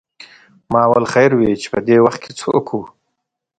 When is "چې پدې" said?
1.61-1.97